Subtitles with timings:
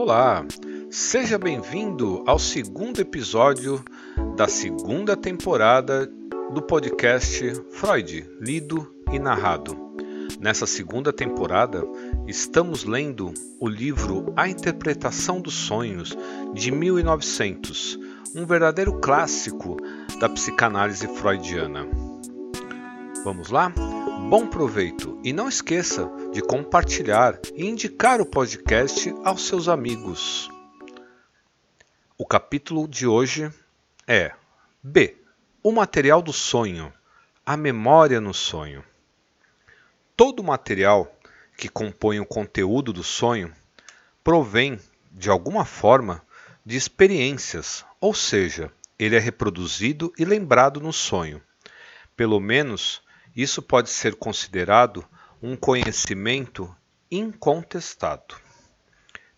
[0.00, 0.46] Olá,
[0.88, 3.84] seja bem-vindo ao segundo episódio
[4.36, 6.08] da segunda temporada
[6.54, 9.76] do podcast Freud, lido e narrado.
[10.38, 11.82] Nessa segunda temporada,
[12.28, 16.16] estamos lendo o livro A Interpretação dos Sonhos,
[16.54, 17.98] de 1900,
[18.36, 19.76] um verdadeiro clássico
[20.20, 21.88] da psicanálise freudiana.
[23.24, 23.72] Vamos lá?
[24.28, 30.50] Bom proveito e não esqueça de compartilhar e indicar o podcast aos seus amigos.
[32.18, 33.50] O capítulo de hoje
[34.06, 34.34] é
[34.82, 35.16] B.
[35.62, 36.92] O material do sonho,
[37.46, 38.84] a memória no sonho.
[40.14, 41.10] Todo material
[41.56, 43.50] que compõe o conteúdo do sonho
[44.22, 44.78] provém,
[45.10, 46.22] de alguma forma,
[46.66, 51.40] de experiências, ou seja, ele é reproduzido e lembrado no sonho.
[52.14, 53.00] Pelo menos
[53.38, 55.06] isso pode ser considerado
[55.40, 56.74] um conhecimento
[57.08, 58.34] incontestado.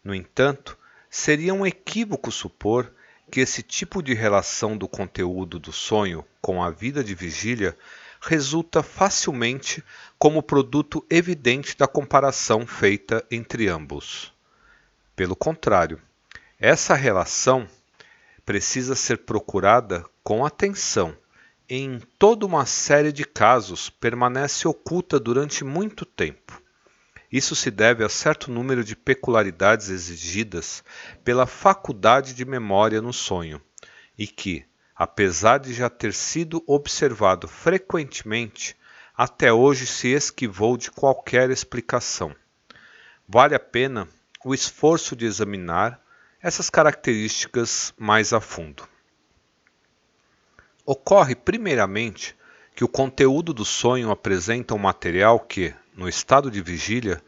[0.02, 0.78] No entanto,
[1.10, 2.90] seria um equívoco supor
[3.30, 7.76] que esse tipo de relação do conteúdo do sonho com a vida de vigília
[8.22, 9.84] resulta facilmente
[10.18, 14.32] como produto evidente da comparação feita entre ambos.
[15.14, 16.00] Pelo contrário,
[16.58, 17.68] essa relação
[18.46, 21.14] precisa ser procurada com atenção
[21.72, 26.60] em toda uma série de casos, permanece oculta durante muito tempo.
[27.30, 30.82] Isso se deve a certo número de peculiaridades exigidas
[31.22, 33.62] pela faculdade de memória no sonho,
[34.18, 34.64] e que,
[34.96, 38.76] apesar de já ter sido observado frequentemente,
[39.16, 42.34] até hoje se esquivou de qualquer explicação.
[43.28, 44.08] Vale a pena
[44.44, 46.02] o esforço de examinar
[46.42, 48.82] essas características mais a fundo.
[50.92, 52.34] Ocorre, primeiramente,
[52.74, 57.22] que o conteúdo do sonho apresenta um material que, no estado de vigília,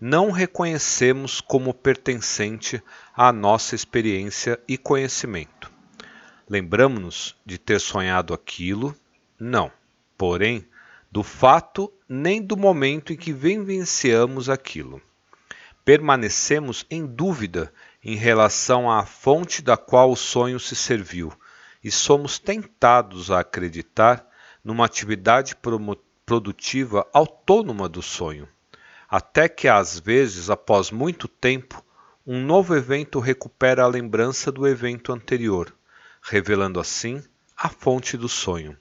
[0.00, 2.80] não reconhecemos como pertencente
[3.12, 5.68] à nossa experiência e conhecimento.
[6.48, 8.94] Lembramos-nos de ter sonhado aquilo?
[9.36, 9.68] Não.
[10.16, 10.64] Porém,
[11.10, 15.02] do fato nem do momento em que vivenciamos aquilo.
[15.84, 21.32] Permanecemos em dúvida em relação à fonte da qual o sonho se serviu
[21.82, 24.26] e somos tentados a acreditar
[24.64, 25.56] numa atividade
[26.26, 28.48] produtiva autônoma do sonho,
[29.08, 31.82] até que às vezes, após muito tempo,
[32.26, 35.74] um novo evento recupera a lembrança do evento anterior,
[36.20, 37.22] revelando assim
[37.56, 38.76] a fonte do sonho.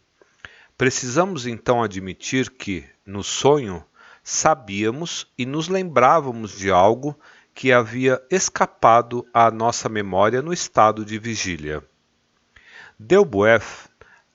[0.77, 3.83] Precisamos então admitir que, no sonho,
[4.21, 7.17] sabíamos e nos lembrávamos de algo
[7.53, 11.81] que havia escapado à nossa memória no estado de vigília.
[12.99, 13.89] Delboeuf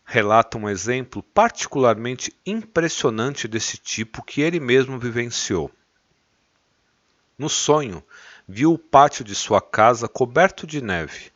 [0.05, 5.69] relata um exemplo particularmente impressionante desse tipo que ele mesmo vivenciou.
[7.37, 8.05] No sonho,
[8.47, 11.33] viu o pátio de sua casa coberto de neve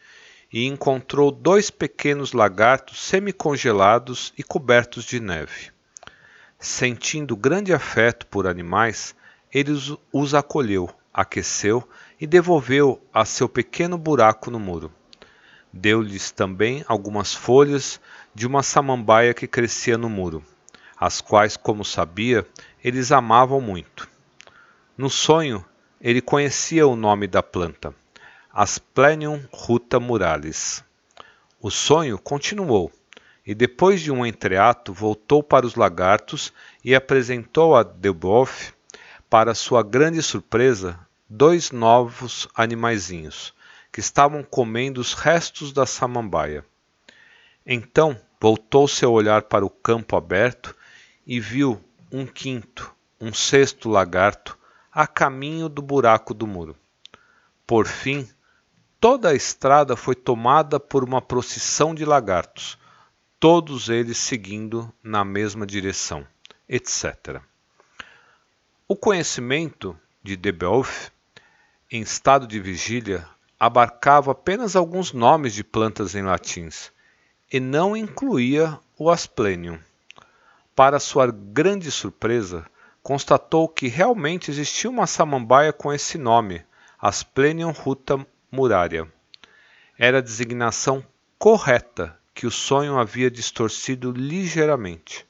[0.53, 5.73] e encontrou dois pequenos lagartos semicongelados e cobertos de neve.
[6.61, 9.17] Sentindo grande afeto por animais,
[9.53, 9.73] ele
[10.13, 11.87] os acolheu, aqueceu
[12.21, 14.93] e devolveu a seu pequeno buraco no muro.
[15.79, 18.01] Deu-lhes também algumas folhas
[18.35, 20.43] de uma samambaia que crescia no muro,
[20.99, 22.47] as quais, como sabia,
[22.83, 24.09] eles amavam muito.
[24.97, 25.63] No sonho,
[26.01, 27.95] ele conhecia o nome da planta,
[28.51, 30.83] Asplenium ruta muralis.
[31.61, 32.91] O sonho continuou,
[33.47, 38.73] e depois de um entreato voltou para os lagartos e apresentou a Deboff,
[39.29, 40.99] para sua grande surpresa,
[41.29, 43.55] dois novos animaizinhos,
[43.97, 46.63] que estavam comendo os restos da samambaia.
[47.65, 50.77] Então voltou seu olhar para o campo aberto
[51.27, 54.59] e viu um quinto, um sexto lagarto
[54.93, 56.77] a caminho do buraco do muro.
[57.67, 58.29] Por fim,
[59.01, 62.77] toda a estrada foi tomada por uma procissão de lagartos,
[63.41, 66.27] todos eles seguindo na mesma direção,
[66.69, 67.41] etc.
[68.87, 71.11] O conhecimento de Debeuf,
[71.91, 73.27] em estado de vigília,
[73.59, 76.93] abarcava apenas alguns nomes de plantas em latins
[77.53, 79.79] e não incluía o asplenium.
[80.75, 82.67] Para sua grande surpresa,
[83.03, 86.65] constatou que realmente existia uma samambaia com esse nome,
[86.99, 89.07] Asplenium ruta muraria.
[89.99, 91.05] Era a designação
[91.39, 95.27] correta que o sonho havia distorcido ligeiramente.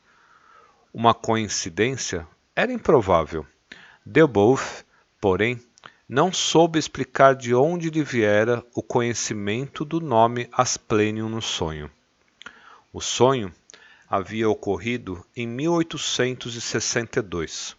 [0.95, 3.45] Uma coincidência era improvável.
[4.05, 4.85] Deubouf,
[5.21, 5.61] porém,
[6.09, 11.91] não soube explicar de onde lhe viera o conhecimento do nome Asplenium no sonho.
[12.93, 13.53] O sonho
[14.09, 17.75] havia ocorrido em 1862.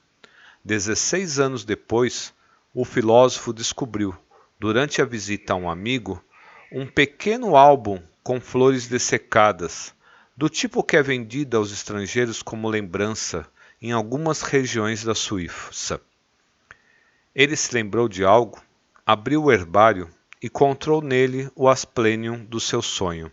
[0.63, 2.33] Dezesseis anos depois,
[2.73, 4.13] o filósofo descobriu,
[4.59, 6.21] durante a visita a um amigo,
[6.69, 9.93] um pequeno álbum com flores dessecadas,
[10.35, 13.47] do tipo que é vendido aos estrangeiros como lembrança
[13.81, 16.01] em algumas regiões da Suíça.
[17.37, 18.59] Ele se lembrou de algo,
[19.05, 20.09] abriu o herbário
[20.41, 23.31] e encontrou nele o asplenium do seu sonho,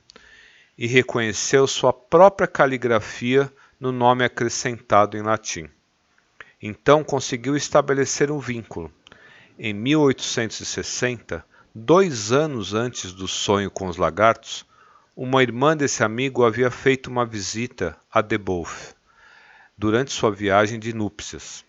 [0.76, 5.70] e reconheceu sua própria caligrafia no nome acrescentado em latim.
[6.60, 8.92] Então conseguiu estabelecer um vínculo.
[9.58, 11.42] Em 1860,
[11.74, 14.66] dois anos antes do sonho com os lagartos,
[15.16, 18.94] uma irmã desse amigo havia feito uma visita a Deboeuf
[19.78, 21.64] durante sua viagem de núpcias.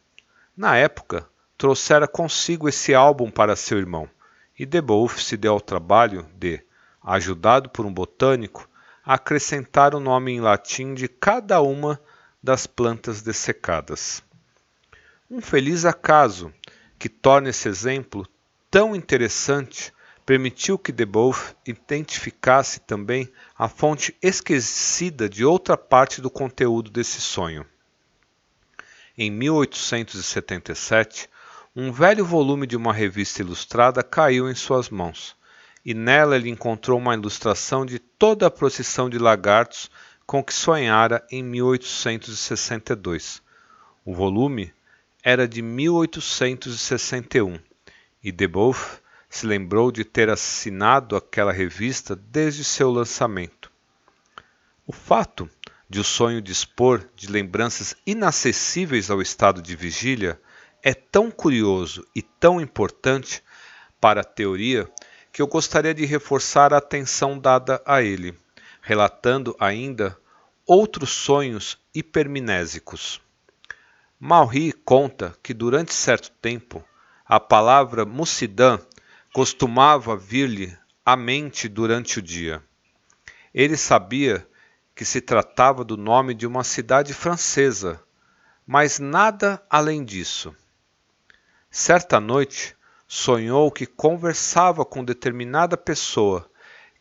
[0.58, 1.26] Na época,
[1.58, 4.10] trouxera consigo esse álbum para seu irmão,
[4.58, 6.62] e Deboeuf se deu ao trabalho de,
[7.04, 8.70] ajudado por um botânico,
[9.04, 12.00] acrescentar o nome em latim de cada uma
[12.42, 14.24] das plantas dessecadas.
[15.30, 16.54] Um feliz acaso
[16.98, 18.28] que torna esse exemplo
[18.70, 19.94] tão interessante
[20.26, 27.66] permitiu que Deboeuf identificasse também a fonte esquecida de outra parte do conteúdo desse sonho.
[29.18, 31.30] Em 1877,
[31.76, 35.36] um velho volume de uma revista ilustrada caiu em suas mãos,
[35.84, 39.92] e nela ele encontrou uma ilustração de toda a procissão de lagartos
[40.26, 43.42] com que sonhara em 1862.
[44.06, 44.74] O volume
[45.22, 47.60] era de 1861
[48.24, 53.70] e Deboeuf se lembrou de ter assinado aquela revista desde seu lançamento.
[54.88, 55.50] O fato
[55.90, 60.40] de o sonho dispor de lembranças inacessíveis ao estado de vigília
[60.88, 63.42] é tão curioso e tão importante
[64.00, 64.88] para a teoria
[65.34, 68.38] que eu gostaria de reforçar a atenção dada a ele,
[68.84, 70.16] relatando ainda
[70.64, 73.20] outros sonhos hipermnésicos.
[74.20, 76.86] Malry conta que durante certo tempo
[77.26, 78.78] a palavra Mucidã
[79.34, 82.62] costumava vir-lhe à mente durante o dia.
[83.52, 84.48] Ele sabia
[84.94, 88.00] que se tratava do nome de uma cidade francesa,
[88.68, 90.56] mas nada além disso.
[91.78, 92.74] Certa noite,
[93.06, 96.50] sonhou que conversava com determinada pessoa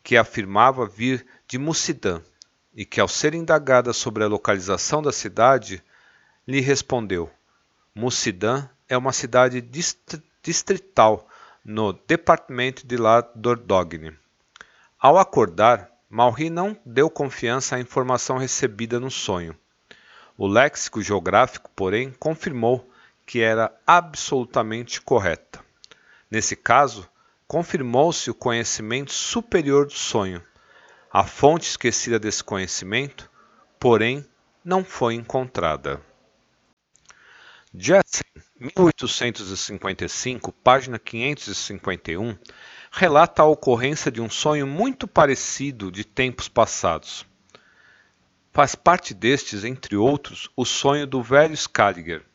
[0.03, 2.21] que afirmava vir de Mucidã
[2.75, 5.81] e que, ao ser indagada sobre a localização da cidade,
[6.45, 7.31] lhe respondeu:
[7.95, 9.65] Mucidã é uma cidade
[10.43, 11.25] distrital
[11.63, 14.13] no departamento de La Dordogne.
[14.99, 19.55] Ao acordar, Malry não deu confiança à informação recebida no sonho.
[20.37, 22.85] O léxico geográfico, porém, confirmou
[23.25, 25.63] que era absolutamente correta.
[26.29, 27.09] Nesse caso,
[27.47, 30.43] confirmou-se o conhecimento superior do sonho.
[31.11, 33.31] A fonte esquecida desse conhecimento,
[33.79, 34.25] porém,
[34.63, 36.01] não foi encontrada.
[37.73, 38.23] Jessen,
[38.77, 42.37] 1855, página 551,
[42.91, 47.25] relata a ocorrência de um sonho muito parecido de tempos passados.
[48.53, 52.25] Faz parte destes, entre outros, o sonho do velho Scaliger,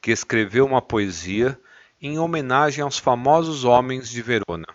[0.00, 1.58] que escreveu uma poesia
[2.00, 4.66] em homenagem aos famosos homens de Verona.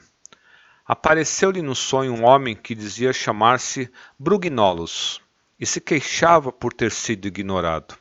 [0.86, 3.90] Apareceu-lhe no sonho um homem que dizia chamar-se
[4.20, 5.22] Brugnolos
[5.58, 7.96] e se queixava por ter sido ignorado.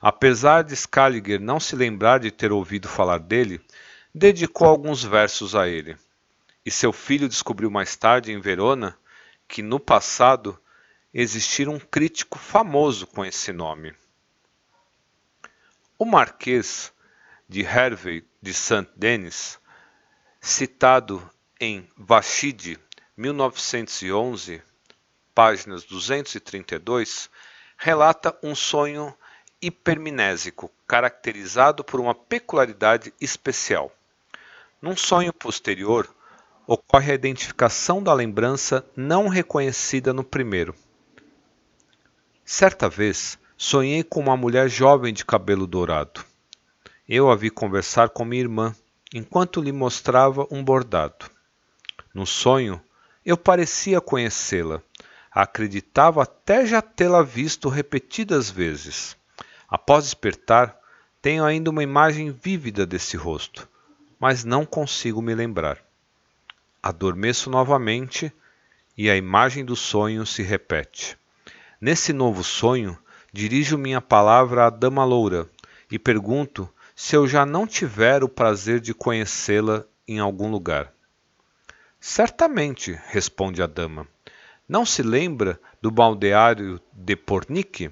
[0.00, 3.60] Apesar de Scaliger não se lembrar de ter ouvido falar dele,
[4.14, 5.96] dedicou alguns versos a ele.
[6.64, 8.96] E seu filho descobriu mais tarde em Verona
[9.46, 10.58] que no passado
[11.12, 13.94] existira um crítico famoso com esse nome.
[16.04, 16.92] O Marquês
[17.48, 19.58] de Hervey de Saint-Denis,
[20.38, 22.78] citado em Vachide,
[23.16, 24.62] 1911,
[25.34, 27.30] páginas 232,
[27.78, 29.16] relata um sonho
[29.62, 33.90] hipermnésico, caracterizado por uma peculiaridade especial.
[34.82, 36.14] Num sonho posterior,
[36.66, 40.74] ocorre a identificação da lembrança não reconhecida no primeiro.
[42.44, 46.24] Certa vez, sonhei com uma mulher jovem de cabelo dourado.
[47.08, 48.74] Eu a vi conversar com minha irmã
[49.12, 51.30] enquanto lhe mostrava um bordado.
[52.12, 52.80] No sonho,
[53.24, 54.82] eu parecia conhecê-la.
[55.30, 59.16] Acreditava até já tê-la visto repetidas vezes.
[59.68, 60.76] Após despertar,
[61.20, 63.68] tenho ainda uma imagem vívida desse rosto,
[64.20, 65.78] mas não consigo me lembrar.
[66.82, 68.32] Adormeço novamente
[68.96, 71.16] e a imagem do sonho se repete.
[71.80, 72.96] Nesse novo sonho,
[73.34, 75.50] dirijo minha palavra à Dama Loura
[75.90, 80.92] e pergunto se eu já não tiver o prazer de conhecê-la em algum lugar.
[81.98, 84.06] Certamente, responde a dama.
[84.68, 87.90] Não se lembra do baldeário de Pornic?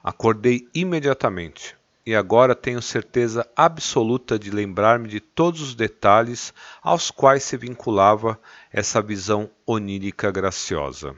[0.00, 1.76] Acordei imediatamente.
[2.06, 8.40] e agora tenho certeza absoluta de lembrar-me de todos os detalhes aos quais se vinculava
[8.72, 11.16] essa visão onírica graciosa.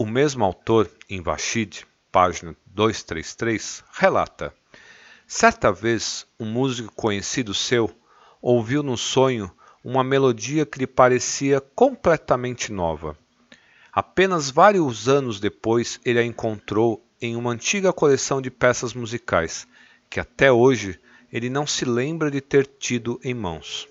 [0.00, 4.54] O mesmo autor, em Vashid, página 233, relata:
[5.26, 7.90] Certa vez, um músico conhecido seu
[8.40, 9.50] ouviu no sonho
[9.82, 13.18] uma melodia que lhe parecia completamente nova.
[13.92, 19.66] Apenas vários anos depois ele a encontrou em uma antiga coleção de peças musicais,
[20.08, 20.96] que até hoje
[21.32, 23.88] ele não se lembra de ter tido em mãos.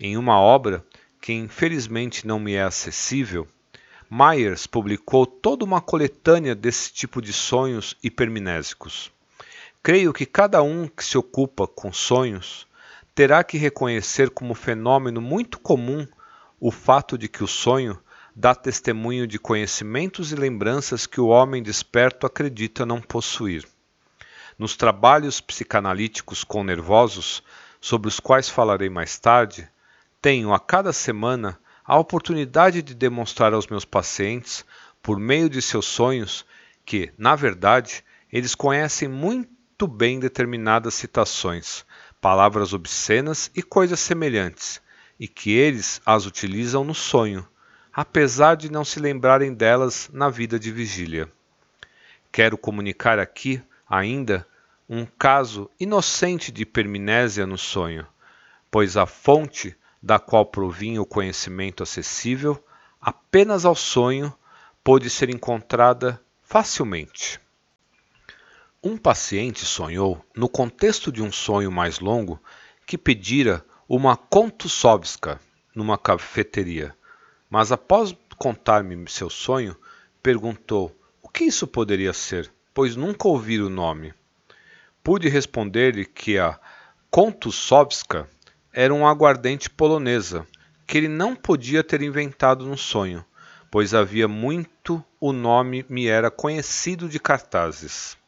[0.00, 0.84] Em uma obra
[1.20, 3.46] que infelizmente não me é acessível,
[4.10, 9.10] Myers publicou toda uma coletânea desse tipo de sonhos hipermnésicos.
[9.82, 12.66] Creio que cada um que se ocupa com sonhos
[13.14, 16.06] terá que reconhecer como fenômeno muito comum
[16.60, 17.98] o fato de que o sonho
[18.34, 23.66] dá testemunho de conhecimentos e lembranças que o homem desperto acredita não possuir.
[24.58, 27.42] Nos trabalhos psicanalíticos com nervosos,
[27.80, 29.68] sobre os quais falarei mais tarde,
[30.22, 34.64] tenho a cada semana a oportunidade de demonstrar aos meus pacientes,
[35.00, 36.44] por meio de seus sonhos,
[36.84, 41.84] que, na verdade, eles conhecem muito bem determinadas citações,
[42.20, 44.82] palavras obscenas e coisas semelhantes,
[45.18, 47.46] e que eles as utilizam no sonho,
[47.92, 51.30] apesar de não se lembrarem delas na vida de vigília.
[52.32, 54.46] Quero comunicar aqui, ainda,
[54.88, 58.06] um caso inocente de hipermnésia no sonho,
[58.70, 59.76] pois a fonte
[60.06, 62.62] da qual provinha o conhecimento acessível
[63.00, 64.32] apenas ao sonho
[64.84, 67.40] pôde ser encontrada facilmente.
[68.80, 72.40] Um paciente sonhou, no contexto de um sonho mais longo,
[72.86, 75.40] que pedira uma kontusovska
[75.74, 76.94] numa cafeteria
[77.50, 79.76] mas após contar-me seu sonho,
[80.22, 84.14] perguntou o que isso poderia ser, pois nunca ouvi o nome.
[85.02, 86.58] Pude responder-lhe que a
[87.10, 88.28] Kontusowska
[88.78, 90.46] era um aguardente polonesa,
[90.86, 93.24] que ele não podia ter inventado no sonho,
[93.70, 98.18] pois havia muito o nome me era conhecido de cartazes.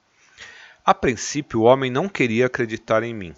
[0.82, 3.34] A princípio, o homem não queria acreditar em mim.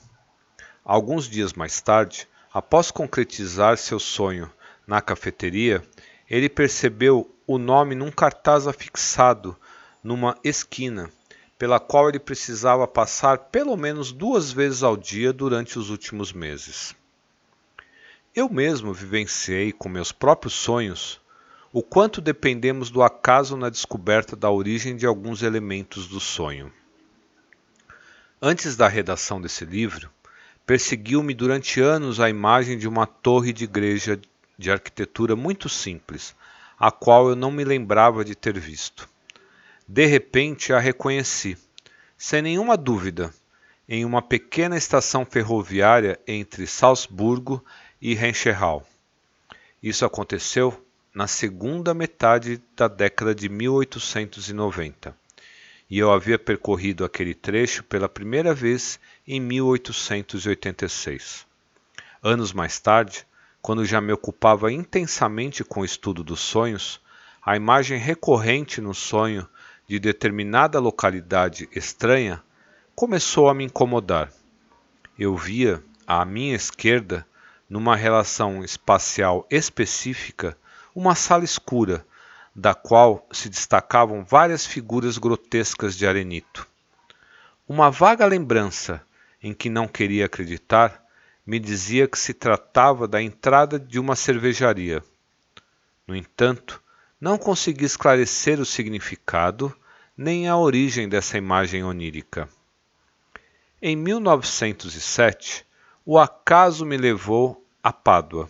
[0.85, 4.49] Alguns dias mais tarde, após concretizar seu sonho
[4.87, 5.83] na cafeteria,
[6.31, 9.57] ele percebeu o nome num cartaz afixado
[10.01, 11.11] numa esquina,
[11.59, 16.95] pela qual ele precisava passar pelo menos duas vezes ao dia durante os últimos meses.
[18.35, 21.21] Eu mesmo vivenciei com meus próprios sonhos
[21.73, 26.73] o quanto dependemos do acaso na descoberta da origem de alguns elementos do sonho.
[28.41, 30.09] Antes da redação desse livro,
[30.65, 34.21] perseguiu-me durante anos a imagem de uma torre de igreja
[34.57, 36.37] de arquitetura muito simples,
[36.79, 39.09] a qual eu não me lembrava de ter visto.
[39.89, 41.59] De repente a reconheci,
[42.17, 43.35] sem nenhuma dúvida,
[43.89, 47.65] em uma pequena estação ferroviária entre Salzburgo
[48.01, 48.87] e Rencherau.
[49.83, 55.15] Isso aconteceu na segunda metade da década de 1890,
[55.91, 61.45] e eu havia percorrido aquele trecho pela primeira vez em 1886.
[62.23, 63.27] Anos mais tarde,
[63.61, 67.01] quando já me ocupava intensamente com o estudo dos sonhos,
[67.45, 69.49] a imagem recorrente no sonho
[69.89, 72.41] de determinada localidade estranha
[72.95, 74.33] começou a me incomodar.
[75.19, 77.27] Eu via, à minha esquerda,
[77.71, 80.59] numa relação espacial específica,
[80.93, 82.05] uma sala escura,
[82.55, 86.67] da qual se destacavam várias figuras grotescas de arenito.
[87.69, 89.01] Uma vaga lembrança,
[89.41, 91.01] em que não queria acreditar,
[91.47, 95.03] me dizia que se tratava da entrada de uma cervejaria.
[96.07, 96.83] No entanto,
[97.21, 99.73] não consegui esclarecer o significado
[100.17, 102.49] nem a origem dessa imagem onírica.
[103.81, 105.65] Em 1907,
[106.05, 108.49] o acaso me levou a Pádua,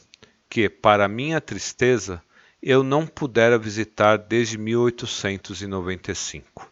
[0.49, 2.23] que, para minha tristeza,
[2.63, 6.71] eu não pudera visitar desde 1895.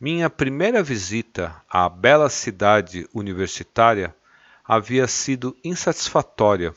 [0.00, 4.14] Minha primeira visita à bela cidade universitária
[4.64, 6.74] havia sido insatisfatória.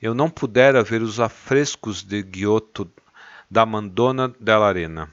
[0.00, 2.90] Eu não pudera ver os afrescos de Giotto
[3.50, 5.10] da Mandona dell'Arena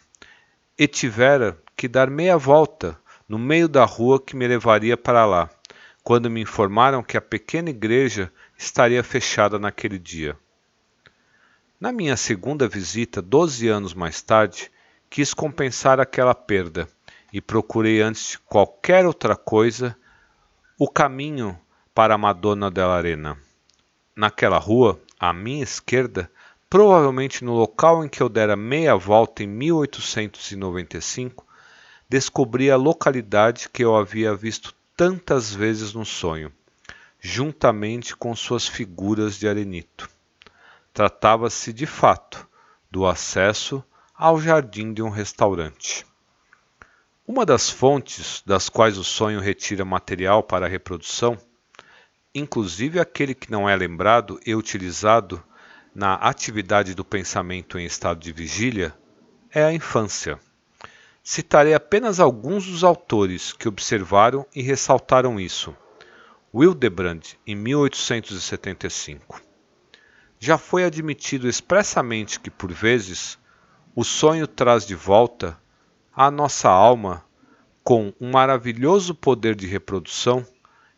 [0.77, 2.97] e tivera que dar meia volta
[3.27, 5.49] no meio da rua que me levaria para lá,
[6.03, 8.31] quando me informaram que a pequena igreja
[8.63, 10.37] estaria fechada naquele dia.
[11.79, 14.71] Na minha segunda visita, doze anos mais tarde,
[15.09, 16.87] quis compensar aquela perda
[17.31, 19.95] e procurei antes de qualquer outra coisa
[20.79, 21.59] o caminho
[21.93, 23.37] para a Madonna della Arena.
[24.15, 26.31] Naquela rua, à minha esquerda,
[26.69, 31.45] provavelmente no local em que eu dera meia volta em 1895,
[32.07, 36.51] descobri a localidade que eu havia visto tantas vezes no sonho,
[37.25, 40.09] juntamente com suas figuras de arenito.
[40.93, 42.45] Tratava-se de fato
[42.91, 43.81] do acesso
[44.13, 46.05] ao jardim de um restaurante.
[47.25, 51.37] Uma das fontes das quais o sonho retira material para a reprodução,
[52.35, 55.41] inclusive aquele que não é lembrado e utilizado
[55.95, 58.93] na atividade do pensamento em estado de vigília,
[59.49, 60.37] é a infância.
[61.23, 65.73] Citarei apenas alguns dos autores que observaram e ressaltaram isso.
[66.55, 69.41] Wildebrand, em 1875.
[70.39, 73.39] Já foi admitido expressamente que, por vezes,
[73.95, 75.59] o sonho traz de volta
[76.15, 77.25] à nossa alma,
[77.83, 80.45] com um maravilhoso poder de reprodução,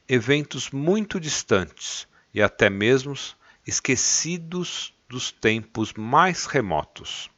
[0.09, 3.13] eventos muito distantes e até mesmo
[3.65, 7.29] esquecidos dos tempos mais remotos.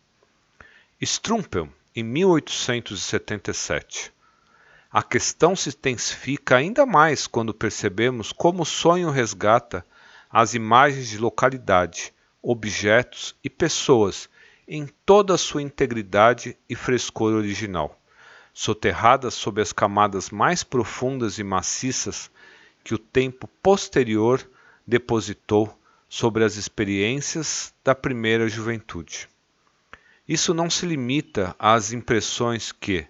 [1.00, 4.12] Strumpel, em 1877.
[4.98, 9.86] A questão se intensifica ainda mais quando percebemos como o sonho resgata
[10.27, 12.12] as imagens de localidade,
[12.42, 14.27] objetos e pessoas
[14.68, 17.96] em toda a sua integridade e frescor original,
[18.51, 22.32] soterradas sob as camadas mais profundas e maciças
[22.84, 24.50] que o tempo posterior
[24.88, 25.77] depositou
[26.10, 29.30] sobre as experiências da primeira juventude.
[30.27, 33.06] Isso não se limita às impressões que,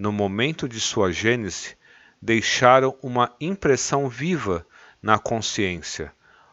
[0.00, 1.76] no momento de sua gênese,
[2.22, 4.66] deixaram uma impressão viva
[5.02, 6.10] na consciência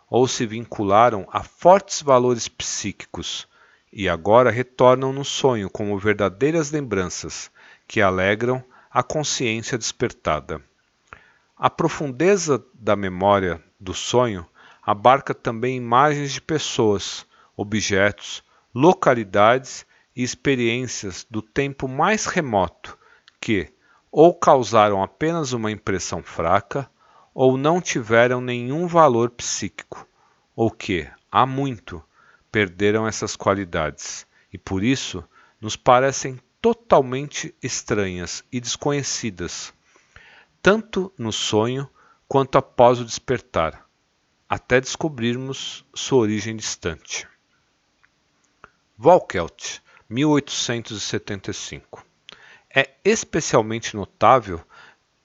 [0.10, 3.48] ou se vincularam a fortes valores psíquicos
[3.92, 7.50] e agora retornam no sonho como verdadeiras lembranças
[7.88, 8.62] que alegram
[8.92, 10.62] a consciência despertada.
[11.56, 14.46] A profundeza da memória do sonho
[14.84, 17.26] abarca também imagens de pessoas,
[17.56, 18.44] objetos,
[18.76, 22.98] localidades e experiências do tempo mais remoto
[23.48, 23.72] que
[24.12, 26.92] ou causaram apenas uma impressão fraca
[27.34, 30.06] ou não tiveram nenhum valor psíquico,
[30.54, 32.04] ou que, há muito,
[32.52, 35.24] perderam essas qualidades e por isso
[35.62, 39.74] nos parecem totalmente estranhas e desconhecidas,
[40.62, 41.90] tanto no sonho
[42.28, 43.88] quanto após o despertar,
[44.50, 47.26] até descobrirmos sua origem distante.
[48.98, 52.07] Volkelt, 1875.
[52.80, 54.64] É especialmente notável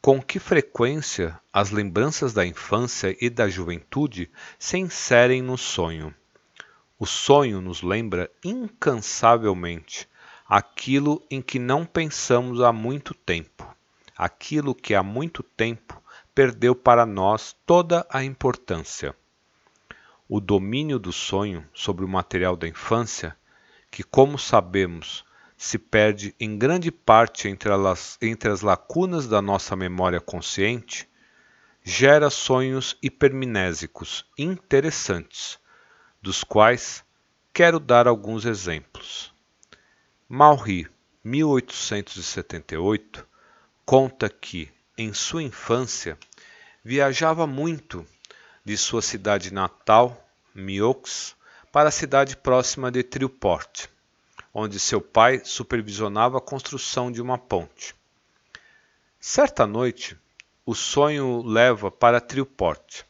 [0.00, 6.14] com que frequência as lembranças da infância e da juventude se inserem no sonho.
[6.98, 10.08] O sonho nos lembra incansavelmente
[10.48, 13.68] aquilo em que não pensamos há muito tempo,
[14.16, 16.02] aquilo que há muito tempo
[16.34, 19.14] perdeu para nós toda a importância.
[20.26, 23.36] O domínio do sonho sobre o material da infância,
[23.90, 25.22] que, como sabemos,
[25.62, 31.08] se perde em grande parte entre as, entre as lacunas da nossa memória consciente,
[31.84, 35.60] gera sonhos hipermnésicos interessantes
[36.20, 37.04] dos quais
[37.52, 39.32] quero dar alguns exemplos.
[40.28, 40.90] Malry,
[41.22, 43.24] 1878,
[43.86, 46.18] conta que, em sua infância,
[46.82, 48.04] viajava muito
[48.64, 51.36] de sua cidade natal, Mioux,
[51.70, 53.91] para a cidade próxima de Triport,
[54.52, 57.94] onde seu pai supervisionava a construção de uma ponte.
[59.18, 60.18] Certa noite,
[60.66, 63.02] o sonho leva para Triport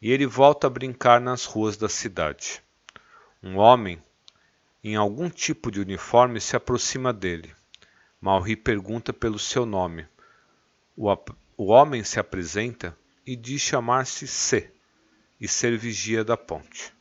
[0.00, 2.62] e ele volta a brincar nas ruas da cidade.
[3.42, 4.02] Um homem,
[4.82, 7.54] em algum tipo de uniforme, se aproxima dele.
[8.20, 10.06] Malri pergunta pelo seu nome.
[10.96, 11.12] O,
[11.56, 14.70] o homem se apresenta e diz chamar-se C
[15.40, 16.92] e ser vigia da ponte.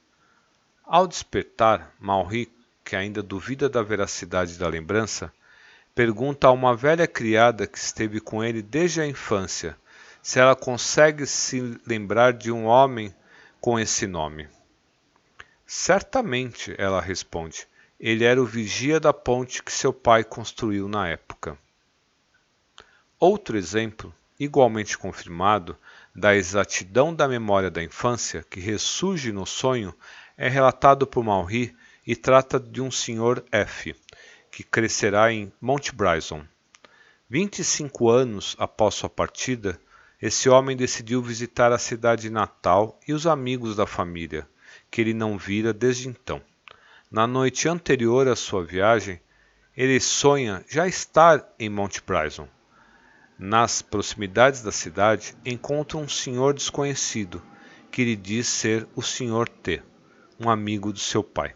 [0.84, 2.52] Ao despertar, Malri,
[2.84, 5.32] que ainda duvida da veracidade da lembrança,
[5.94, 9.78] pergunta a uma velha criada que esteve com ele desde a infância
[10.22, 13.14] se ela consegue se lembrar de um homem
[13.60, 14.48] com esse nome.
[15.66, 17.68] Certamente, ela responde.
[18.00, 21.58] Ele era o vigia da ponte que seu pai construiu na época.
[23.20, 25.78] Outro exemplo, igualmente confirmado,
[26.14, 29.94] da exatidão da memória da infância que ressurge no sonho
[30.38, 33.44] é relatado por Malry e trata de um Sr.
[33.52, 33.96] F,
[34.52, 36.44] que crescerá em Mount Bryson.
[37.30, 39.80] 25 anos após sua partida,
[40.22, 44.48] esse homem decidiu visitar a cidade natal e os amigos da família,
[44.90, 46.42] que ele não vira desde então.
[47.10, 49.20] Na noite anterior à sua viagem,
[49.76, 52.48] ele sonha já estar em Mount Bryson.
[53.40, 57.42] Nas proximidades da cidade, encontra um senhor desconhecido,
[57.92, 59.48] que lhe diz ser o Sr.
[59.64, 59.82] T,
[60.40, 61.56] um amigo do seu pai.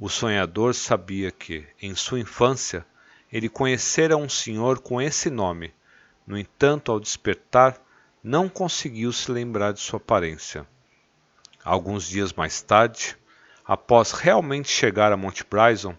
[0.00, 2.86] O sonhador sabia que, em sua infância,
[3.32, 5.74] ele conhecera um senhor com esse nome.
[6.24, 7.76] No entanto, ao despertar,
[8.22, 10.64] não conseguiu se lembrar de sua aparência.
[11.64, 13.16] Alguns dias mais tarde,
[13.66, 15.96] após realmente chegar a Monte Bryson,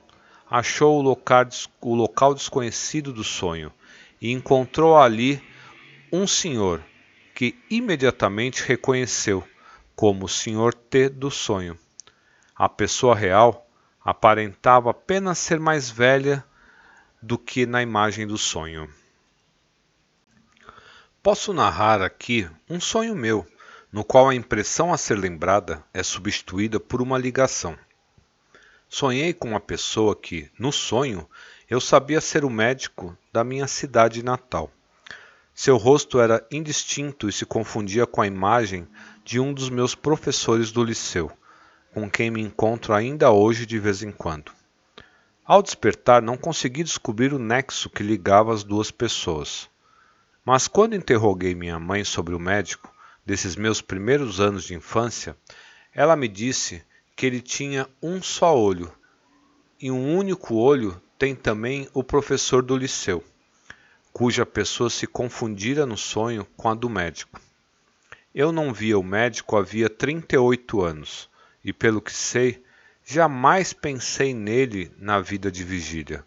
[0.50, 1.46] achou o local,
[1.82, 3.70] o local desconhecido do sonho
[4.22, 5.44] e encontrou ali
[6.10, 6.82] um senhor
[7.36, 9.46] que imediatamente reconheceu
[9.94, 10.74] como o Sr.
[10.74, 11.78] T do sonho.
[12.56, 13.69] A pessoa real
[14.04, 16.44] aparentava apenas ser mais velha
[17.22, 18.90] do que na imagem do sonho.
[21.22, 23.46] Posso narrar aqui um sonho meu,
[23.92, 27.78] no qual a impressão a ser lembrada é substituída por uma ligação.
[28.88, 31.30] Sonhei com uma pessoa que, no sonho,
[31.70, 34.72] eu sabia ser o médico da minha cidade natal.
[35.54, 38.88] Seu rosto era indistinto e se confundia com a imagem
[39.24, 41.32] de um dos meus professores do liceu,
[41.94, 44.52] com quem me encontro ainda hoje de vez em quando.
[45.46, 49.70] Ao despertar, não consegui descobrir o nexo que ligava as duas pessoas.
[50.46, 52.94] Mas quando interroguei minha mãe sobre o médico
[53.26, 55.36] desses meus primeiros anos de infância,
[55.94, 56.84] ela me disse
[57.16, 58.92] que ele tinha um só olho,
[59.82, 63.24] e um único olho tem também o professor do liceu,
[64.14, 67.42] cuja pessoa se confundira no sonho com a do médico.
[68.34, 71.30] Eu não via o médico havia 38 anos,
[71.70, 72.64] e pelo que sei,
[73.12, 76.24] Jamais pensei nele na vida de vigília,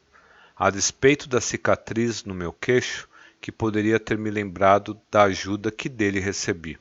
[0.56, 3.08] a despeito da cicatriz no meu queixo
[3.40, 6.76] que poderia ter me lembrado da ajuda que dele recebi.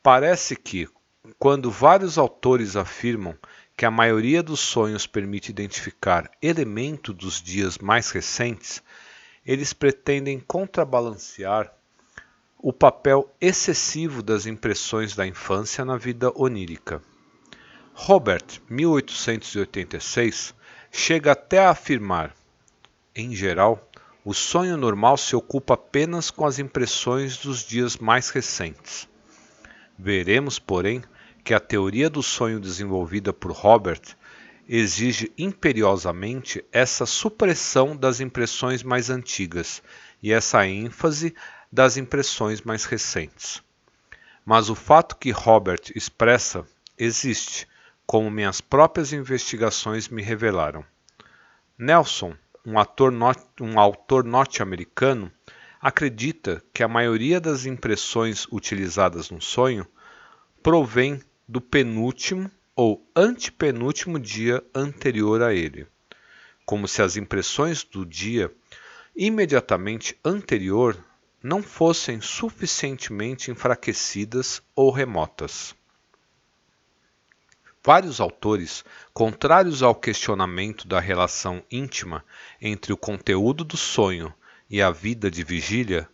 [0.00, 0.88] Parece que,
[1.36, 3.36] quando vários autores afirmam
[3.76, 8.80] que a maioria dos sonhos permite identificar elementos dos dias mais recentes,
[9.44, 11.74] eles pretendem contrabalancear
[12.56, 17.02] o papel excessivo das impressões da infância na vida onírica.
[17.98, 20.54] Robert, 1886,
[20.92, 22.36] chega até a afirmar:
[23.14, 23.90] em geral,
[24.22, 29.08] o sonho normal se ocupa apenas com as impressões dos dias mais recentes.
[29.98, 31.02] Veremos, porém,
[31.42, 34.02] que a teoria do sonho desenvolvida por Robert
[34.68, 39.82] exige imperiosamente essa supressão das impressões mais antigas
[40.22, 41.34] e essa ênfase
[41.72, 43.62] das impressões mais recentes.
[44.44, 46.66] Mas o fato que Robert expressa
[46.98, 47.66] existe
[48.06, 50.84] como minhas próprias investigações me revelaram.
[51.76, 53.12] Nelson, um, ator
[53.60, 55.30] um autor norte-americano,
[55.80, 59.86] acredita que a maioria das impressões utilizadas no sonho
[60.62, 65.86] provém do penúltimo ou antepenúltimo dia anterior a ele,
[66.64, 68.52] como se as impressões do dia
[69.14, 70.96] imediatamente anterior
[71.42, 75.74] não fossem suficientemente enfraquecidas ou remotas.
[77.86, 82.24] Vários autores, contrários ao questionamento da relação íntima
[82.60, 84.34] entre o conteúdo do sonho
[84.68, 86.08] e a vida de vigília,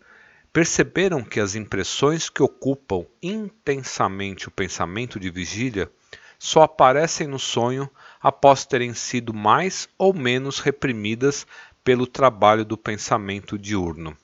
[0.52, 5.90] perceberam que as impressões que ocupam intensamente o pensamento de vigília
[6.38, 7.88] só aparecem no sonho
[8.20, 11.46] após terem sido mais ou menos reprimidas
[11.82, 14.14] pelo trabalho do pensamento diurno.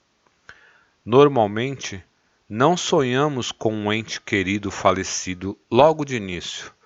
[1.02, 2.04] Normalmente,
[2.46, 6.76] não sonhamos com um ente querido falecido logo de início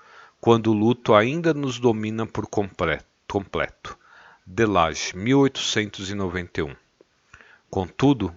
[0.42, 3.96] quando o luto ainda nos domina por completo.
[4.44, 6.74] Delage, 1891.
[7.70, 8.34] Contudo,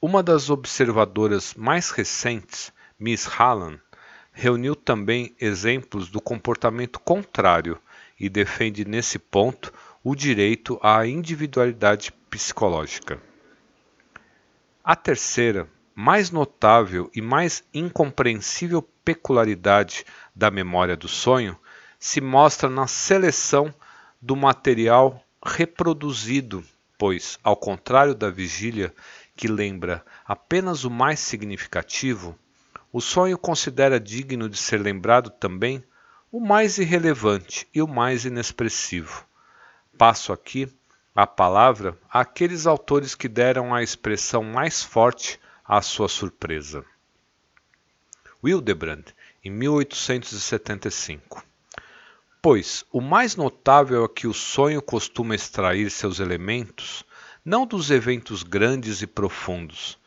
[0.00, 3.76] uma das observadoras mais recentes, Miss Hallam,
[4.32, 7.76] reuniu também exemplos do comportamento contrário
[8.20, 13.20] e defende nesse ponto o direito à individualidade psicológica.
[14.84, 15.68] A terceira,
[16.00, 21.58] mais notável e mais incompreensível peculiaridade da memória do sonho
[21.98, 23.74] se mostra na seleção
[24.22, 26.62] do material reproduzido,
[26.96, 28.94] pois, ao contrário da vigília,
[29.34, 32.38] que lembra apenas o mais significativo,
[32.92, 35.82] o sonho considera digno de ser lembrado também
[36.30, 39.26] o mais irrelevante e o mais inexpressivo.
[39.98, 40.72] Passo aqui
[41.12, 46.82] a palavra àqueles autores que deram a expressão mais forte à sua surpresa.
[48.42, 49.04] Wildebrand,
[49.44, 51.44] em 1875.
[52.40, 57.04] Pois o mais notável é que o sonho costuma extrair seus elementos
[57.44, 59.98] não dos eventos grandes e profundos,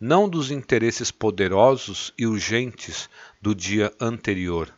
[0.00, 3.10] não dos interesses poderosos e urgentes
[3.42, 4.72] do dia anterior,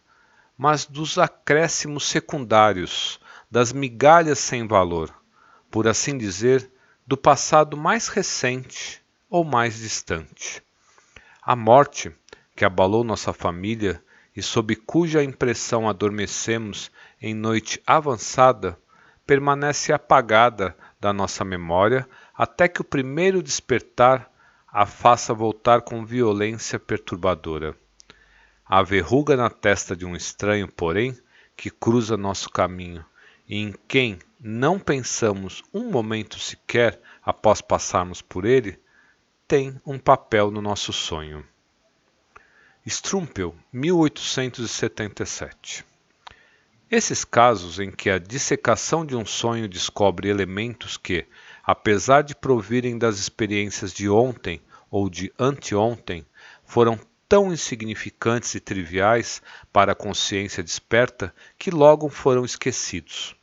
[0.59, 5.15] mas dos acréscimos secundários, das migalhas sem valor,
[5.71, 6.69] por assim dizer,
[7.07, 9.02] do passado mais recente
[9.33, 10.63] ou mais distante.
[11.41, 12.13] A morte,
[12.55, 14.05] que abalou nossa família
[14.37, 18.79] e sob cuja impressão adormecemos em noite avançada,
[19.27, 24.31] permanece apagada da nossa memória até que o primeiro despertar
[24.71, 27.75] a faça voltar com violência perturbadora.
[28.67, 31.17] A verruga na testa de um estranho, porém,
[31.57, 33.03] que cruza nosso caminho
[33.49, 38.79] e em quem não pensamos um momento sequer após passarmos por ele,
[39.53, 41.45] tem um papel no nosso sonho.
[42.87, 45.85] Strumpel, 1877
[46.91, 51.27] Esses casos em que a dissecação de um sonho descobre elementos que,
[51.63, 54.59] apesar de provirem das experiências de ontem
[54.91, 56.25] ou de anteontem,
[56.65, 63.37] foram tão insignificantes e triviais para a consciência desperta que logo foram esquecidos.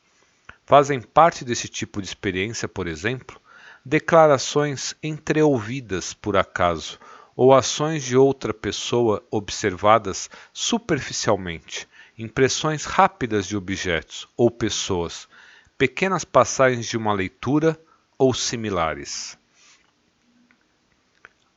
[0.65, 3.39] Fazem parte desse tipo de experiência, por exemplo,
[3.85, 6.99] declarações entreouvidas por acaso
[7.35, 11.87] ou ações de outra pessoa observadas superficialmente,
[12.17, 15.29] impressões rápidas de objetos ou pessoas,
[15.77, 17.79] pequenas passagens de uma leitura
[18.17, 19.37] ou similares.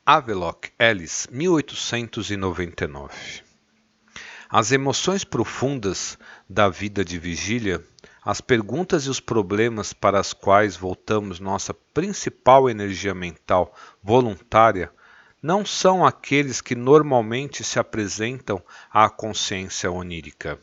[0.06, 3.42] Havelock Ellis, 1899
[4.48, 6.16] As emoções profundas
[6.48, 7.85] da vida de vigília,
[8.24, 14.92] as perguntas e os problemas para os quais voltamos nossa principal energia mental voluntária,
[15.42, 20.61] não são aqueles que normalmente se apresentam à consciência onírica.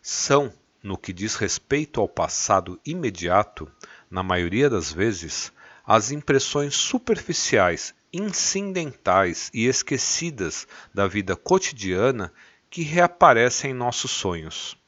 [0.00, 3.68] São, no que diz respeito ao passado imediato,
[4.08, 5.52] na maioria das vezes,
[5.84, 12.32] as impressões superficiais, incidentais e esquecidas da vida cotidiana
[12.70, 14.80] que reaparecem em nossos sonhos.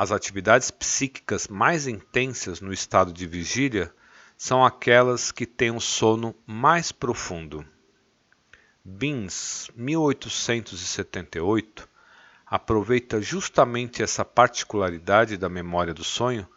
[0.00, 3.94] As atividades psíquicas mais intensas no estado de vigília
[4.34, 7.62] são aquelas que têm o sono mais profundo.
[8.82, 11.86] Beans, 1878,
[12.46, 16.48] aproveita justamente essa particularidade da memória do sonho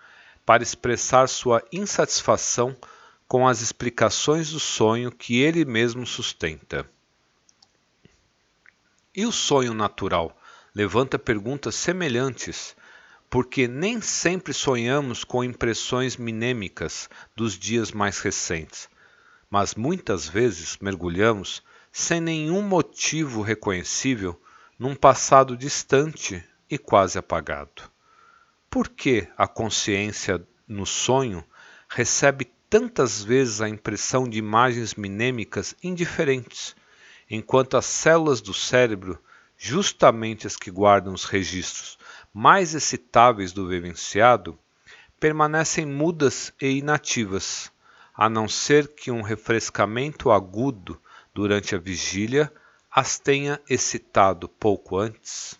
[0.46, 2.74] para expressar sua insatisfação
[3.28, 6.90] com as explicações do sonho que ele mesmo sustenta.
[9.14, 10.34] E o sonho natural
[10.74, 12.74] levanta perguntas semelhantes,
[13.34, 18.88] porque nem sempre sonhamos com impressões minêmicas dos dias mais recentes,
[19.50, 24.40] mas muitas vezes mergulhamos sem nenhum motivo reconhecível
[24.78, 27.90] num passado distante e quase apagado.
[28.70, 31.44] Por que a consciência no sonho
[31.90, 36.76] recebe tantas vezes a impressão de imagens minêmicas indiferentes,
[37.28, 39.20] enquanto as células do cérebro,
[39.66, 41.98] justamente as que guardam os registros
[42.34, 44.60] mais excitáveis do vivenciado,
[45.18, 47.72] permanecem mudas e inativas,
[48.14, 51.02] a não ser que um refrescamento agudo
[51.34, 52.52] durante a vigília
[52.92, 55.58] as tenha excitado pouco antes.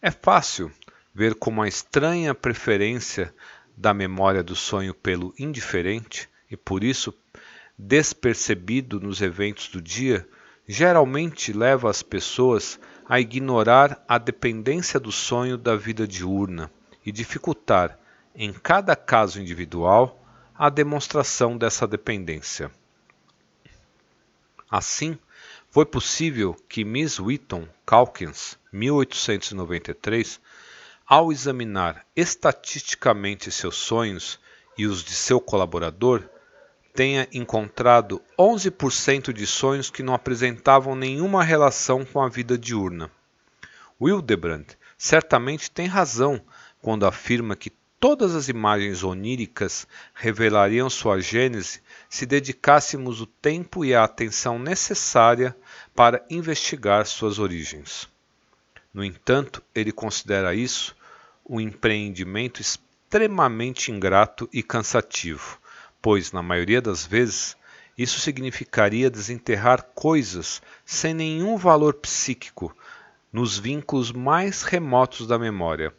[0.00, 0.70] É fácil
[1.12, 3.34] ver como a estranha preferência
[3.76, 7.12] da memória do sonho pelo indiferente e por isso
[7.76, 10.24] despercebido nos eventos do dia,
[10.72, 16.72] geralmente leva as pessoas a ignorar a dependência do sonho da vida diurna
[17.04, 17.98] e dificultar,
[18.34, 22.70] em cada caso individual, a demonstração dessa dependência.
[24.70, 25.18] Assim,
[25.68, 30.40] foi possível que Miss Whitton Calkins, 1893,
[31.06, 34.40] ao examinar estatisticamente seus sonhos
[34.78, 36.26] e os de seu colaborador,
[36.92, 43.10] tenha encontrado 11% de sonhos que não apresentavam nenhuma relação com a vida diurna.
[44.00, 44.66] Wildebrand
[44.98, 46.40] certamente tem razão
[46.80, 53.94] quando afirma que todas as imagens oníricas revelariam sua gênese se dedicássemos o tempo e
[53.94, 55.56] a atenção necessária
[55.94, 58.08] para investigar suas origens.
[58.92, 60.96] No entanto, ele considera isso
[61.48, 65.58] um empreendimento extremamente ingrato e cansativo,
[66.02, 67.56] pois, na maioria das vezes,
[67.96, 72.76] isso significaria desenterrar coisas sem nenhum valor psíquico
[73.32, 75.94] nos vínculos mais remotos da memória,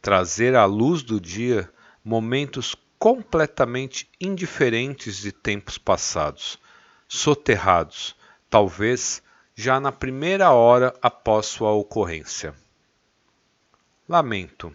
[0.00, 1.70] trazer à luz do dia
[2.04, 6.58] momentos completamente indiferentes de tempos passados,
[7.08, 8.16] soterrados,
[8.48, 9.22] talvez
[9.54, 12.54] já na primeira hora após sua ocorrência.
[14.08, 14.74] Lamento,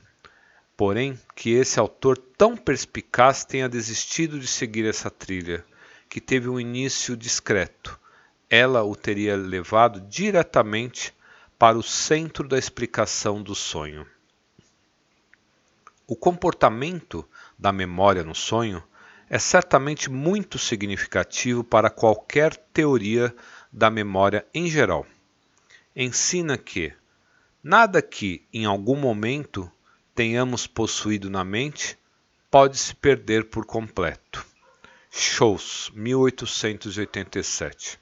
[0.77, 5.65] porém, que esse autor tão perspicaz tenha desistido de seguir essa trilha,
[6.09, 7.99] que teve um início discreto.
[8.49, 11.13] Ela o teria levado diretamente
[11.57, 14.05] para o centro da explicação do sonho.
[16.07, 18.83] O comportamento da memória no sonho
[19.29, 23.35] é certamente muito significativo para qualquer teoria
[23.71, 25.05] da memória em geral.
[25.95, 26.93] Ensina que
[27.63, 29.71] nada que em algum momento
[30.15, 31.99] tenhamos possuído na mente
[32.49, 34.45] pode se perder por completo.
[35.11, 37.99] Shows, 1887.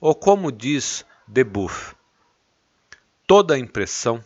[0.00, 1.96] Ou como diz Debuff,
[3.26, 4.24] toda impressão,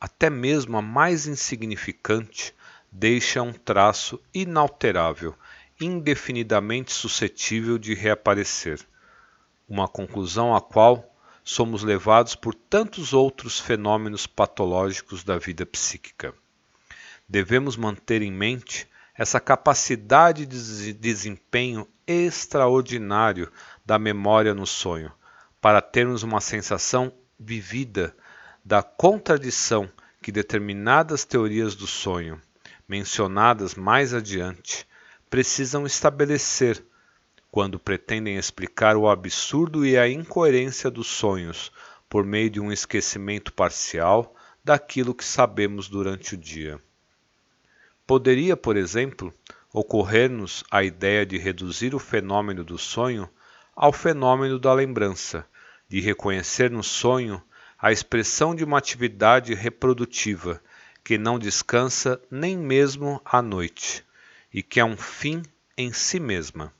[0.00, 2.54] até mesmo a mais insignificante,
[2.90, 5.36] deixa um traço inalterável,
[5.78, 8.80] indefinidamente suscetível de reaparecer.
[9.68, 16.34] Uma conclusão à qual somos levados por tantos outros fenômenos patológicos da vida psíquica.
[17.32, 23.50] Devemos manter em mente essa capacidade de desempenho extraordinário
[23.86, 25.10] da memória no sonho,
[25.58, 28.14] para termos uma sensação vivida
[28.62, 29.90] da contradição
[30.20, 32.38] que determinadas teorias do sonho,
[32.86, 34.86] mencionadas mais adiante,
[35.30, 36.84] precisam estabelecer
[37.50, 41.72] quando pretendem explicar o absurdo e a incoerência dos sonhos
[42.10, 46.78] por meio de um esquecimento parcial daquilo que sabemos durante o dia.
[48.12, 49.32] Poderia, por exemplo,
[49.72, 53.26] ocorrer-nos a ideia de reduzir o fenômeno do sonho
[53.74, 55.46] ao fenômeno da lembrança,
[55.88, 57.42] de reconhecer no sonho
[57.78, 60.62] a expressão de uma atividade reprodutiva
[61.02, 64.04] que não descansa nem mesmo à noite
[64.52, 65.40] e que é um fim
[65.74, 66.70] em si mesma.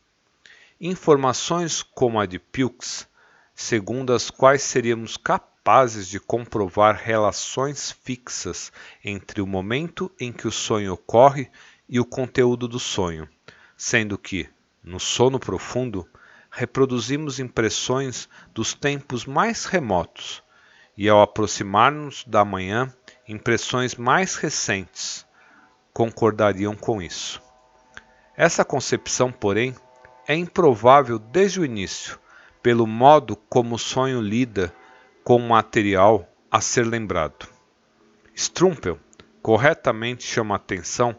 [0.79, 3.09] Informações como a de Pilks,
[3.55, 8.73] segundo as quais seríamos capazes capazes de comprovar relações fixas
[9.05, 11.49] entre o momento em que o sonho ocorre
[11.89, 13.29] e o conteúdo do sonho,
[13.77, 14.49] sendo que,
[14.83, 16.05] no sono profundo,
[16.51, 20.43] reproduzimos impressões dos tempos mais remotos
[20.99, 22.93] e, ao aproximar-nos da manhã,
[23.29, 25.25] impressões mais recentes
[25.93, 27.41] concordariam com isso.
[28.37, 29.77] Essa concepção, porém,
[30.27, 32.19] é improvável desde o início,
[32.61, 34.75] pelo modo como o sonho lida
[35.25, 37.49] com material a ser lembrado.
[38.35, 38.99] Strumpel
[39.41, 41.17] corretamente chama atenção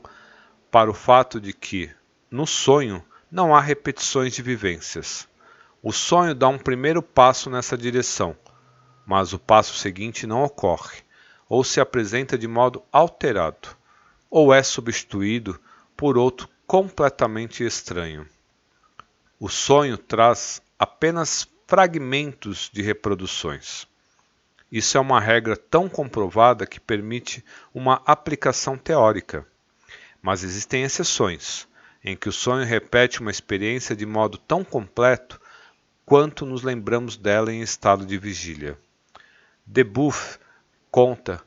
[0.70, 1.90] para o fato de que,
[2.30, 5.28] no sonho, não há repetições de vivências.
[5.82, 8.36] O sonho dá um primeiro passo nessa direção,
[9.06, 10.98] mas o passo seguinte não ocorre,
[11.48, 13.70] ou se apresenta de modo alterado,
[14.30, 15.60] ou é substituído
[15.96, 18.28] por outro completamente estranho.
[19.40, 23.88] O sonho traz apenas fragmentos de reproduções.
[24.74, 29.46] Isso é uma regra tão comprovada que permite uma aplicação teórica.
[30.20, 31.68] Mas existem exceções,
[32.04, 35.40] em que o sonho repete uma experiência de modo tão completo
[36.04, 38.76] quanto nos lembramos dela em estado de vigília.
[39.64, 40.40] Debuff
[40.90, 41.40] conta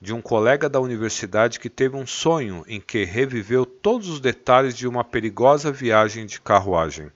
[0.00, 4.74] de um colega da universidade que teve um sonho em que reviveu todos os detalhes
[4.74, 7.12] de uma perigosa viagem de carruagem,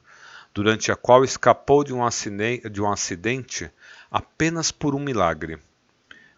[0.54, 3.70] durante a qual escapou de um acidente
[4.08, 5.58] apenas por um milagre.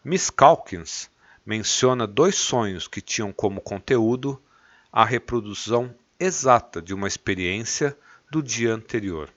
[0.03, 1.11] Miss Calkins
[1.45, 4.43] menciona dois sonhos que tinham como conteúdo
[4.91, 7.97] a reprodução exata de uma experiência
[8.31, 9.29] do dia anterior.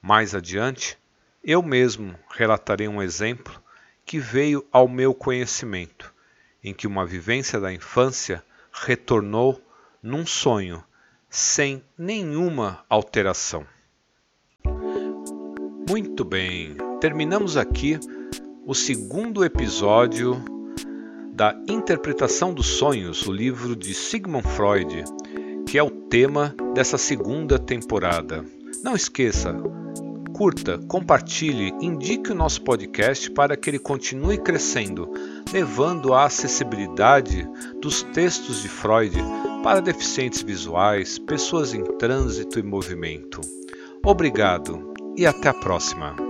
[0.00, 0.96] Mais adiante,
[1.42, 3.60] eu mesmo relatarei um exemplo
[4.06, 6.14] que veio ao meu conhecimento,
[6.62, 9.60] em que uma vivência da infância retornou
[10.02, 10.82] num sonho,
[11.28, 13.66] sem nenhuma alteração.
[15.90, 17.98] Muito bem, terminamos aqui
[18.64, 20.40] o segundo episódio
[21.32, 25.02] da Interpretação dos Sonhos, o livro de Sigmund Freud,
[25.66, 28.44] que é o tema dessa segunda temporada.
[28.84, 29.52] Não esqueça,
[30.32, 35.12] curta, compartilhe, indique o nosso podcast para que ele continue crescendo,
[35.52, 37.44] levando a acessibilidade
[37.82, 39.16] dos textos de Freud
[39.64, 43.40] para deficientes visuais, pessoas em trânsito e movimento.
[44.06, 46.29] Obrigado e até a próxima.